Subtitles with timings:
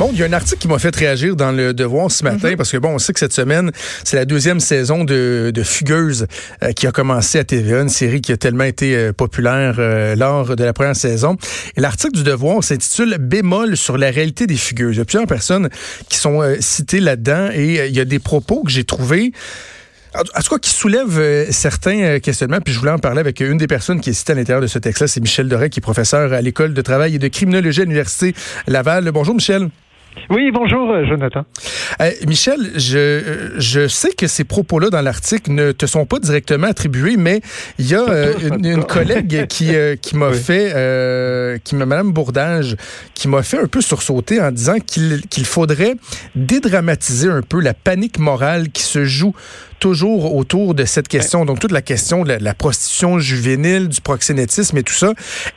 [0.00, 2.54] Bon, il y a un article qui m'a fait réagir dans le Devoir ce matin
[2.56, 3.70] parce que bon, on sait que cette semaine,
[4.02, 6.26] c'est la deuxième saison de, de Fugueuse
[6.62, 10.16] euh, qui a commencé à TVA, une série qui a tellement été euh, populaire euh,
[10.16, 11.36] lors de la première saison.
[11.76, 14.94] Et l'article du Devoir s'intitule Bémol sur la réalité des fugueuses.
[14.94, 15.68] Il y a plusieurs personnes
[16.08, 19.32] qui sont citées là-dedans et il y a des propos que j'ai trouvés
[20.14, 23.68] en tout cas, qui soulève certains questionnements, puis je voulais en parler avec une des
[23.68, 26.32] personnes qui est citée à l'intérieur de ce texte-là, c'est Michel Doré, qui est professeur
[26.32, 28.34] à l'École de travail et de criminologie à l'Université
[28.66, 29.08] Laval.
[29.12, 29.68] Bonjour, Michel.
[30.28, 31.44] Oui, bonjour, euh, Jonathan.
[32.00, 36.68] Euh, Michel, je, je sais que ces propos-là dans l'article ne te sont pas directement
[36.68, 37.40] attribués, mais
[37.78, 42.76] il y a euh, une, collègue qui, qui m'a fait, qui m'a, Madame Bourdage,
[43.14, 45.94] qui m'a fait un peu sursauter en disant qu'il, qu'il faudrait
[46.34, 49.34] dédramatiser un peu la panique morale qui se joue
[49.80, 51.44] toujours autour de cette question.
[51.44, 55.12] Donc, toute la question de la, prostitution juvénile, du proxénétisme et tout ça.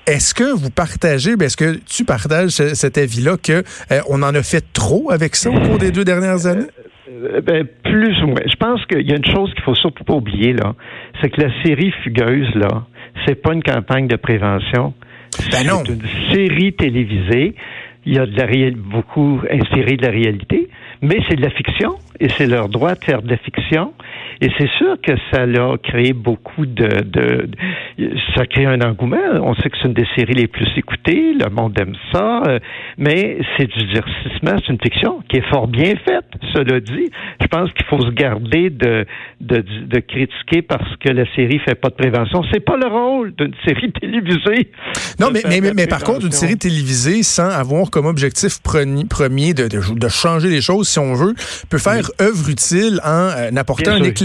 [0.07, 3.63] Est-ce que vous partagez, ben, est-ce que tu partages cet avis-là que
[4.09, 6.67] on en a fait trop avec ça au cours des deux dernières années?
[7.23, 8.41] Euh, ben, plus ou moins.
[8.49, 10.73] Je pense qu'il y a une chose qu'il faut surtout pas oublier, là.
[11.21, 12.85] C'est que la série Fugueuse, là,
[13.25, 14.93] c'est pas une campagne de prévention.
[15.51, 15.83] Ben non.
[15.85, 17.55] C'est une série télévisée.
[18.05, 20.69] Il y a de la réalité, beaucoup inspiré de la réalité,
[21.01, 23.93] mais c'est de la fiction et c'est leur droit de faire de la fiction.
[24.41, 27.49] Et c'est sûr que ça a créé beaucoup de, de,
[28.35, 29.17] ça a créé un engouement.
[29.41, 31.33] On sait que c'est une des séries les plus écoutées.
[31.33, 32.41] Le monde aime ça.
[32.47, 32.59] Euh,
[32.97, 34.57] mais c'est du divertissement.
[34.65, 36.25] C'est une fiction qui est fort bien faite.
[36.53, 37.09] Cela dit,
[37.41, 39.05] je pense qu'il faut se garder de,
[39.41, 42.43] de, de critiquer parce que la série fait pas de prévention.
[42.51, 44.71] C'est pas le rôle d'une série télévisée.
[45.19, 50.09] Non, mais, mais, mais, par contre, une série télévisée sans avoir comme objectif premier de
[50.09, 51.33] changer les choses, si on veut,
[51.69, 54.22] peut faire œuvre utile en euh, apportant un éclairage,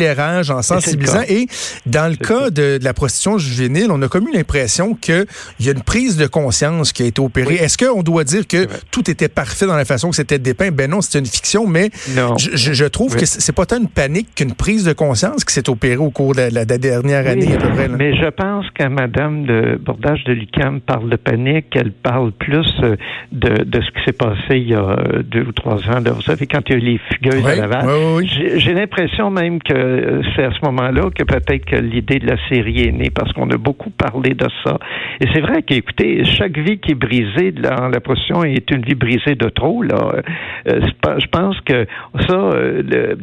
[0.51, 1.23] en sensibilisant.
[1.29, 1.47] Et,
[1.87, 5.27] dans le cas de, la prostitution juvénile, on a comme eu l'impression qu'il
[5.61, 7.57] y a une prise de conscience qui a été opérée.
[7.57, 10.71] Est-ce qu'on doit dire que tout était parfait dans la façon que c'était dépeint?
[10.71, 11.91] Ben non, c'est une fiction, mais
[12.39, 15.69] je, je, trouve que c'est pas tant une panique qu'une prise de conscience qui s'est
[15.69, 17.89] opérée au cours de la, dernière année à peu près.
[17.89, 22.67] Mais je pense qu'à Madame de Bordage de Lucam parle de panique, elle parle plus
[22.83, 22.97] euh,
[23.33, 26.01] de, de ce qui s'est passé il y a euh, deux ou trois ans.
[26.15, 27.87] Vous savez, quand il y a eu les fugueuses à Laval,
[28.25, 32.37] j'ai l'impression même que euh, c'est à ce moment-là que peut-être que l'idée de la
[32.49, 34.79] série est née parce qu'on a beaucoup parlé de ça.
[35.21, 38.95] Et c'est vrai qu'écoutez, chaque vie qui est brisée dans la position est une vie
[38.95, 39.83] brisée de trop.
[39.83, 40.23] Là,
[40.69, 40.81] euh,
[41.19, 41.87] je pense que
[42.27, 43.19] ça, euh, le,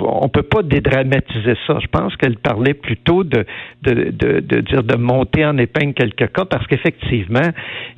[0.00, 1.78] on peut pas dédramatiser ça.
[1.80, 3.44] Je pense qu'elle parlait plutôt de,
[3.82, 7.48] de, de, dire de monter en épingle quelques cas parce qu'effectivement,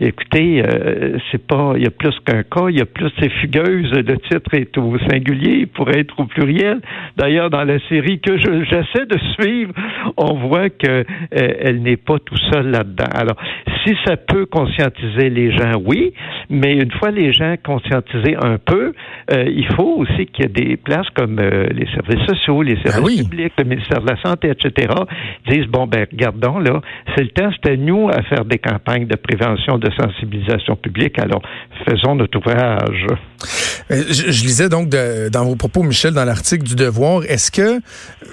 [0.01, 0.63] écoutez,
[1.31, 3.93] c'est pas, il y a plus qu'un cas, il y a plus c'est fugueuse.
[3.93, 6.81] Le titre est au singulier, il pourrait être au pluriel.
[7.17, 7.79] D'ailleurs, dans la
[8.21, 9.73] que j'essaie de suivre,
[10.17, 13.11] on voit qu'elle euh, n'est pas tout seule là-dedans.
[13.13, 13.37] Alors,
[13.85, 16.13] si ça peut conscientiser les gens, oui,
[16.51, 18.93] mais une fois les gens conscientisés un peu,
[19.33, 22.75] euh, il faut aussi qu'il y ait des places comme euh, les services sociaux, les
[22.77, 24.93] ben services publics, le ministère de la Santé, etc.,
[25.49, 26.81] disent, bon, ben, regardons, là,
[27.15, 31.43] c'est le temps, c'était nous à faire des campagnes de prévention, de sensibilisation publique, alors
[31.89, 33.07] faisons notre ouvrage.
[33.91, 37.81] Je, je lisais donc de, dans vos propos, Michel, dans l'article du Devoir, est-ce que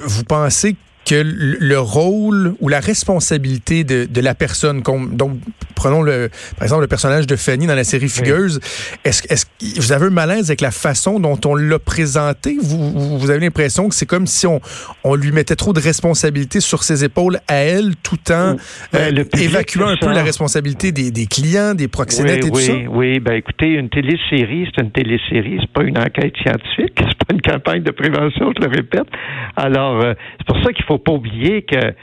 [0.05, 0.75] vous pensez
[1.09, 5.39] que le rôle ou la responsabilité de, de la personne, donc
[5.73, 8.59] prenons le, par exemple le personnage de Fanny dans la série Fugueuse,
[9.03, 12.57] est-ce est que vous avez un malaise avec la façon dont on l'a présenté?
[12.61, 14.61] Vous, vous avez l'impression que c'est comme si on,
[15.03, 18.57] on lui mettait trop de responsabilités sur ses épaules à elle, tout en
[18.93, 22.73] ben, euh, évacuant un peu la responsabilité des, des clients, des proxénètes et tout ça?
[22.73, 27.17] Oui, oui, ben écoutez, une télésérie, c'est une télésérie, c'est pas une enquête scientifique, c'est
[27.17, 29.07] pas une campagne de prévention, je le répète.
[29.55, 31.93] Alors, euh, c'est pour ça qu'il faut pas oublier que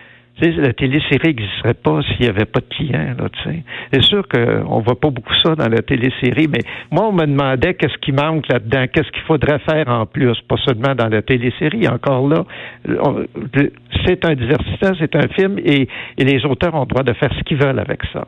[0.41, 3.15] la télésérie n'existerait pas s'il n'y avait pas de clients.
[3.19, 3.29] Là,
[3.93, 7.75] c'est sûr qu'on voit pas beaucoup ça dans la télésérie, mais moi, on me demandait
[7.75, 11.89] qu'est-ce qui manque là-dedans, qu'est-ce qu'il faudrait faire en plus, pas seulement dans la télésérie.
[11.89, 12.45] Encore là,
[14.05, 15.89] c'est un divertissement, c'est un film, et,
[16.19, 18.27] les auteurs ont le droit de faire ce qu'ils veulent avec ça.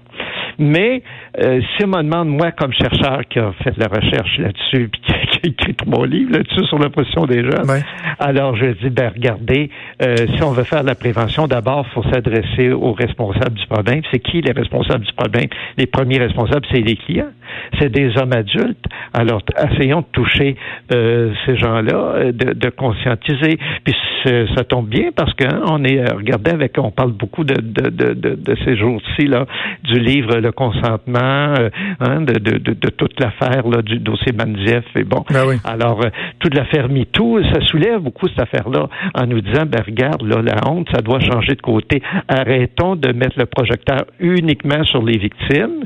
[0.59, 1.03] Mais
[1.43, 4.88] euh, si on me demande, moi, comme chercheur qui a fait de la recherche là-dessus,
[4.88, 5.00] puis
[5.43, 7.82] a écrit mon livre là-dessus sur position des jeunes,
[8.19, 9.70] alors je dis, ben regardez,
[10.02, 13.67] euh, si on veut faire de la prévention, d'abord, il faut s'adresser aux responsables du
[13.67, 14.02] problème.
[14.11, 15.49] C'est qui les responsables du problème?
[15.76, 17.31] Les premiers responsables, c'est les clients.
[17.79, 18.85] C'est des hommes adultes.
[19.12, 20.56] Alors, essayons de toucher
[20.93, 23.59] euh, ces gens-là, de, de, conscientiser.
[23.85, 27.91] Puis ça tombe bien parce qu'on hein, est regardez avec, on parle beaucoup de, de,
[27.91, 29.47] de, de ces jours-ci là
[29.85, 31.55] du livre Le consentement,
[32.00, 35.25] hein, de, de, de, toute l'affaire là du dossier Manzieff et bon.
[35.31, 35.56] Ben oui.
[35.65, 36.00] Alors
[36.41, 40.71] toute l'affaire MeToo, ça soulève beaucoup cette affaire-là en nous disant ben regarde là la
[40.71, 42.03] honte, ça doit changer de côté.
[42.29, 45.85] Arrêtons de mettre le projecteur uniquement sur les victimes.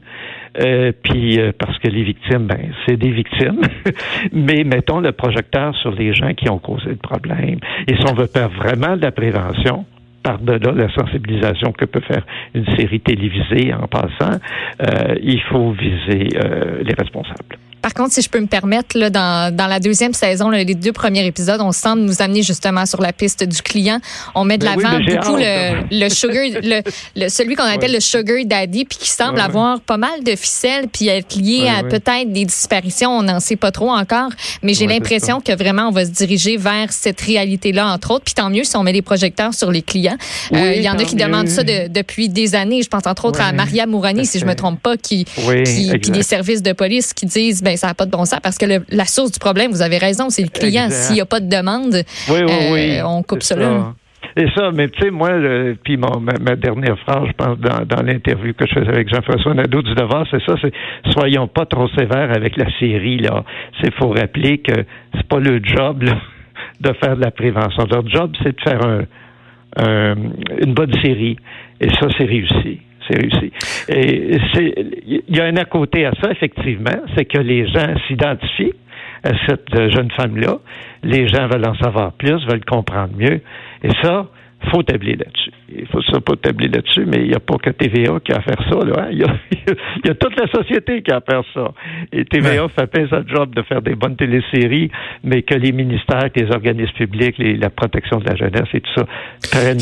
[0.59, 3.61] Euh, puis euh, parce que les victimes, ben, c'est des victimes.
[4.33, 7.59] Mais mettons le projecteur sur les gens qui ont causé le problème.
[7.89, 9.87] Et si on veut faire vraiment de la prévention,
[10.23, 14.39] par-delà la sensibilisation que peut faire une série télévisée en passant,
[14.83, 16.29] euh, il faut viser
[16.85, 17.59] les responsables.
[17.83, 20.93] Par contre, si je peux me permettre, là, dans, dans la deuxième saison, les deux
[20.93, 23.99] premiers épisodes, on semble nous amener justement sur la piste du client.
[24.35, 26.45] On met de ben l'avant beaucoup le, le, sugar,
[27.17, 30.87] le, celui qu'on appelle le sugar daddy, puis qui semble avoir pas mal de ficelles,
[30.89, 33.11] puis être lié à peut-être des disparitions.
[33.11, 34.31] On n'en sait pas trop encore,
[34.63, 38.25] mais j'ai l'impression que vraiment on va se diriger vers cette réalité-là, entre autres.
[38.25, 40.17] Puis tant mieux si on met les projecteurs sur les clients.
[40.53, 42.83] Euh, il y en a qui demandent ça depuis des années.
[42.83, 46.11] Je pense entre autres à Maria Mourani, si je me trompe pas, qui, qui, qui
[46.13, 48.59] des services de police qui disent ben ben, ça n'a pas de bon sens parce
[48.59, 50.89] que la source du problème, vous avez raison, c'est le client.
[50.91, 51.95] S'il n'y a pas de demande,
[52.31, 53.95] euh, on coupe cela.
[54.37, 55.31] C'est ça, mais tu sais, moi,
[55.85, 59.95] puis ma, dernière phrase, je pense, dans, l'interview que je faisais avec Jean-François Nadeau du
[59.95, 60.73] Devoir, c'est ça, c'est
[61.13, 63.45] soyons pas trop sévères avec la série, là.
[63.81, 64.85] C'est faut rappeler que
[65.15, 66.05] c'est pas le job,
[66.81, 67.85] de faire de la prévention.
[67.91, 68.81] Leur job, c'est de faire
[69.79, 71.37] une bonne série.
[71.81, 72.81] Et ça, c'est réussi
[73.15, 73.53] réussi.
[73.89, 78.75] Il y a un à côté à ça, effectivement, c'est que les gens s'identifient
[79.25, 80.59] à cette jeune femme-là.
[81.03, 83.41] Les gens veulent en savoir plus, veulent comprendre mieux.
[83.83, 84.27] Et ça,
[84.71, 85.51] faut tabler là-dessus.
[85.75, 88.37] Il faut ça pas tabler là-dessus, mais il n'y a pas que TVA qui a
[88.37, 88.85] à faire ça.
[88.85, 89.09] Là, hein.
[89.13, 89.19] il,
[90.07, 91.73] y a, toute la société qui a à faire ça.
[92.13, 94.91] Et TVA fait pas sa job de faire des bonnes téléséries,
[95.25, 99.07] mais que les ministères, les organismes publics, la protection de la jeunesse et tout ça
[99.51, 99.79] prennent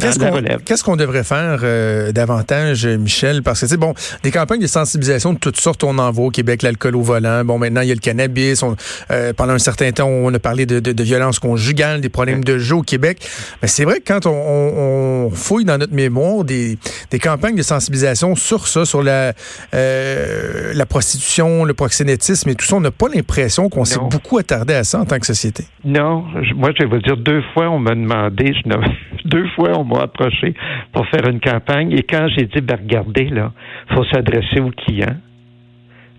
[0.00, 3.42] Qu'est-ce qu'on qu'est-ce qu'on devrait faire euh, davantage, Michel?
[3.42, 6.30] Parce que, c'est bon, des campagnes de sensibilisation de toutes sortes, on en voit au
[6.30, 7.44] Québec, l'alcool au volant.
[7.44, 8.64] Bon, maintenant, il y a le cannabis.
[9.10, 12.44] Euh, pendant un certain temps, on a parlé de, de, de violence conjugale, des problèmes
[12.44, 13.18] de jeu au Québec.
[13.60, 16.78] Mais c'est vrai que quand on, fouille dans notre mémoire des,
[17.22, 19.32] campagnes de sensibilisation sur ça, sur la,
[19.74, 24.38] euh, la prostitution, le proxénétisme et tout ça, on n'a pas l'impression qu'on s'est beaucoup
[24.38, 25.64] attardé à ça en tant que société.
[25.84, 26.24] Non,
[26.56, 28.54] moi je vais vous dire, deux fois on m'a demandé,
[29.24, 30.54] deux fois on m'a approché
[30.92, 31.92] pour faire une campagne.
[31.92, 33.52] Et quand j'ai dit, ben regardez là,
[33.94, 35.16] faut s'adresser aux clients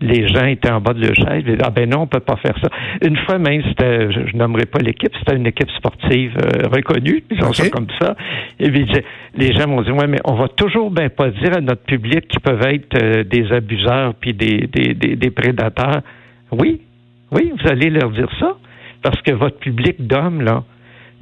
[0.03, 1.44] les gens étaient en bas de leur chaise.
[1.63, 2.69] Ah ben non, on peut pas faire ça.
[3.01, 7.53] Une fois même, c'était, je, nommerai pas l'équipe, c'était une équipe sportive euh, reconnue, disons
[7.53, 8.15] ça comme ça.
[8.59, 8.85] Et puis,
[9.35, 12.27] les gens m'ont dit, ouais, mais on va toujours ben pas dire à notre public
[12.27, 16.01] qu'ils peuvent être euh, des abuseurs puis des, des, des, des prédateurs.
[16.51, 16.81] Oui,
[17.31, 18.57] oui, vous allez leur dire ça
[19.01, 20.63] parce que votre public d'hommes là,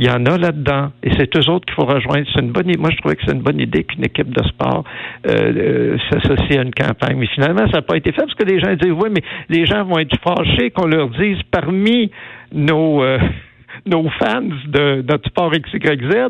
[0.01, 0.91] il y en a là-dedans.
[1.03, 2.25] Et c'est eux autres qu'il faut rejoindre.
[2.33, 4.83] C'est une bonne Moi, je trouvais que c'est une bonne idée qu'une équipe de sport
[5.27, 7.17] euh, euh, s'associe à une campagne.
[7.17, 9.67] Mais finalement, ça n'a pas été fait parce que les gens disent, oui, mais les
[9.67, 12.11] gens vont être fâchés qu'on leur dise parmi
[12.51, 13.03] nos...
[13.03, 13.19] Euh,
[13.85, 16.29] nos fans de notre sport XYZ,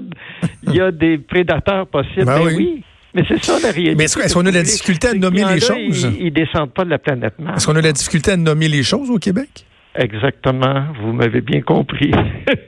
[0.67, 2.25] il y a des prédateurs possibles.
[2.25, 2.83] Ben, ben oui.
[3.15, 3.95] Mais c'est ça la réalité.
[3.95, 6.07] Mais est-ce qu'on a de la difficulté à nommer les choses?
[6.19, 7.57] Ils, ils descendent pas de la planète Mars.
[7.57, 9.65] Est-ce qu'on a de la difficulté à nommer les choses au Québec?
[9.93, 12.11] Exactement, vous m'avez bien compris.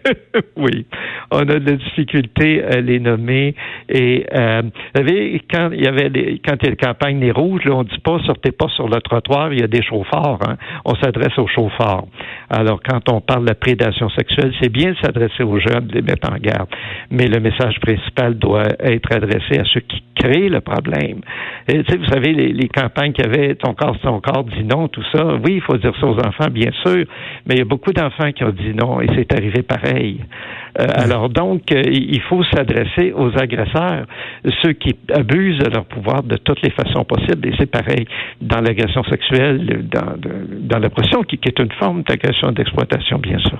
[0.57, 0.85] oui,
[1.31, 3.55] on a de la difficulté à les nommer.
[3.87, 7.21] Et euh, vous savez, quand il y avait les, quand il y a les campagnes
[7.21, 9.81] des rouges, là, on dit pas sortez pas sur le trottoir, il y a des
[9.81, 10.39] chauffards.
[10.45, 10.57] Hein.
[10.83, 12.03] On s'adresse aux chauffards.
[12.49, 15.93] Alors, quand on parle de la prédation sexuelle, c'est bien de s'adresser aux jeunes, de
[15.93, 16.67] les mettre en garde.
[17.09, 21.21] Mais le message principal doit être adressé à ceux qui créent le problème.
[21.69, 24.89] Et, vous savez, les, les campagnes qu'il y avait, ton corps, ton corps, dit non,
[24.89, 25.23] tout ça.
[25.35, 27.05] Oui, il faut dire ça aux enfants, bien sûr
[27.45, 30.19] mais il y a beaucoup d'enfants qui ont dit non et c'est arrivé pareil.
[30.79, 34.05] Euh, alors donc, euh, il faut s'adresser aux agresseurs,
[34.61, 37.47] ceux qui abusent de leur pouvoir de toutes les façons possibles.
[37.47, 38.05] Et c'est pareil
[38.41, 43.59] dans l'agression sexuelle, dans, dans l'oppression, qui, qui est une forme d'agression d'exploitation, bien sûr.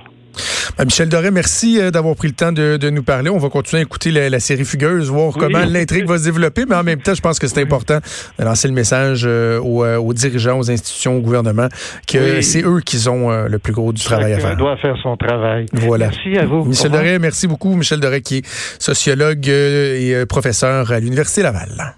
[0.78, 3.30] Ben, Michel Doré, merci euh, d'avoir pris le temps de, nous parler.
[3.30, 6.74] On va continuer à écouter la, série Fugueuse, voir comment l'intrigue va se développer, mais
[6.74, 7.98] en même temps, je pense que c'est important
[8.38, 11.68] de lancer le message euh, euh, aux, dirigeants, aux institutions, au gouvernement,
[12.06, 14.56] que c'est eux qui ont le plus gros du travail à faire.
[14.56, 15.66] doit faire son travail.
[15.72, 16.08] Voilà.
[16.08, 16.64] Merci à vous.
[16.64, 17.74] Michel Doré, merci beaucoup.
[17.74, 18.46] Michel Doré qui est
[18.78, 21.94] sociologue et professeur à l'Université Laval.